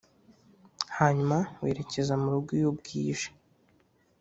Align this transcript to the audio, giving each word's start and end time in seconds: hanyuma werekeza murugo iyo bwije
hanyuma 0.97 1.37
werekeza 1.61 2.13
murugo 2.21 2.49
iyo 2.59 2.69
bwije 2.77 3.27